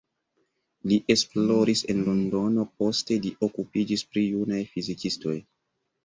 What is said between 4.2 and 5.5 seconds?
junaj fizikistoj.